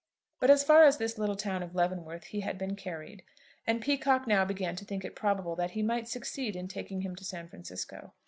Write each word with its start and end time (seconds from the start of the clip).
But 0.39 0.49
as 0.49 0.63
far 0.63 0.81
as 0.83 0.97
this 0.97 1.19
little 1.19 1.35
town 1.35 1.61
of 1.61 1.75
Leavenworth 1.75 2.23
he 2.23 2.39
had 2.39 2.57
been 2.57 2.75
carried, 2.75 3.21
and 3.67 3.79
Peacocke 3.83 4.25
now 4.25 4.43
began 4.43 4.75
to 4.77 4.83
think 4.83 5.05
it 5.05 5.15
probable 5.15 5.55
that 5.57 5.71
he 5.77 5.83
might 5.83 6.09
succeed 6.09 6.55
in 6.55 6.67
taking 6.67 7.01
him 7.01 7.15
to 7.17 7.23
San 7.23 7.47
Francisco. 7.47 8.11